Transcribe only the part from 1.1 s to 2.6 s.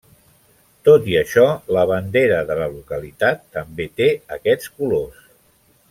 i això, la bandera de